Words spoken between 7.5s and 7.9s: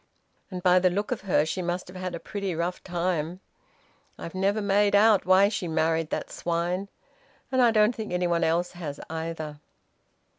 and I